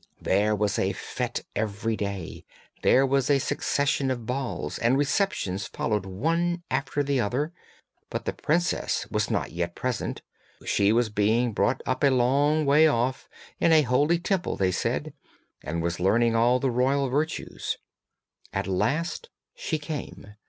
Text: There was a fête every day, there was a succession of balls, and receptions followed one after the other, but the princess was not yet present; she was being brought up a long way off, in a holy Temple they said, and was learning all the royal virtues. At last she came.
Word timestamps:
There 0.19 0.55
was 0.55 0.79
a 0.79 0.93
fête 0.93 1.43
every 1.55 1.95
day, 1.95 2.43
there 2.81 3.05
was 3.05 3.29
a 3.29 3.37
succession 3.37 4.09
of 4.09 4.25
balls, 4.25 4.79
and 4.79 4.97
receptions 4.97 5.67
followed 5.67 6.07
one 6.07 6.63
after 6.71 7.03
the 7.03 7.19
other, 7.19 7.53
but 8.09 8.25
the 8.25 8.33
princess 8.33 9.05
was 9.11 9.29
not 9.29 9.51
yet 9.51 9.75
present; 9.75 10.23
she 10.65 10.91
was 10.91 11.09
being 11.09 11.53
brought 11.53 11.83
up 11.85 12.03
a 12.03 12.09
long 12.09 12.65
way 12.65 12.87
off, 12.87 13.29
in 13.59 13.71
a 13.71 13.83
holy 13.83 14.17
Temple 14.17 14.55
they 14.57 14.71
said, 14.71 15.13
and 15.63 15.83
was 15.83 15.99
learning 15.99 16.35
all 16.35 16.59
the 16.59 16.71
royal 16.71 17.07
virtues. 17.07 17.77
At 18.51 18.65
last 18.65 19.29
she 19.53 19.77
came. 19.77 20.33